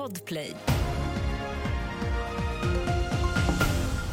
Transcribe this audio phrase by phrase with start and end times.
[0.00, 0.89] Podplay.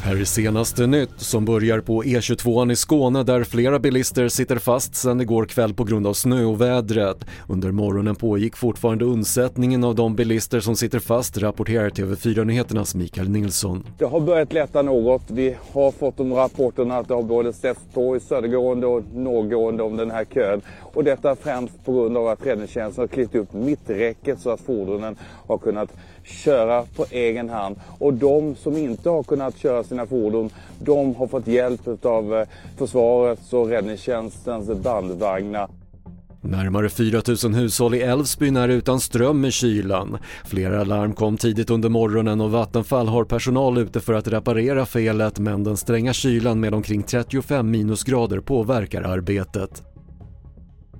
[0.08, 4.94] Här är senaste nytt som börjar på E22 i Skåne där flera bilister sitter fast
[4.94, 7.24] sedan igår kväll på grund av snöovädret.
[7.48, 13.86] Under morgonen pågick fortfarande undsättningen av de bilister som sitter fast, rapporterar TV4-nyheternas Mikael Nilsson.
[13.98, 15.22] Det har börjat lätta något.
[15.26, 19.96] Vi har fått de rapporterna att det har både setts på södergående och norrgående om
[19.96, 20.60] den här kön.
[20.94, 25.16] Och detta främst på grund av att räddningstjänsten har klippt upp mitträcket så att fordonen
[25.46, 25.88] har kunnat
[26.28, 27.76] köra på egen hand.
[27.98, 32.48] Och de som inte har kunnat köra sina fordon, de har fått hjälp av eh,
[32.78, 35.68] försvarets och räddningstjänstens bandvagnar.
[36.40, 40.18] Närmare 4 000 hushåll i Älvsbyn är utan ström i kylan.
[40.44, 45.38] Flera larm kom tidigt under morgonen och Vattenfall har personal ute för att reparera felet
[45.38, 49.82] men den stränga kylan med omkring 35 minusgrader påverkar arbetet.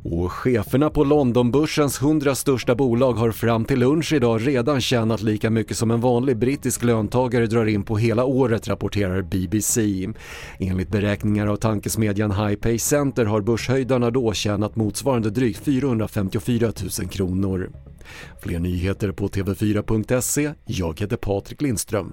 [0.03, 5.51] Och cheferna på Londonbörsens 100 största bolag har fram till lunch idag redan tjänat lika
[5.51, 10.09] mycket som en vanlig brittisk löntagare drar in på hela året, rapporterar BBC.
[10.59, 17.71] Enligt beräkningar av tankesmedjan High Center har börshöjdarna då tjänat motsvarande drygt 454 000 kronor.
[18.43, 20.53] Fler nyheter på TV4.se.
[20.67, 22.13] Jag heter Patrik Lindström.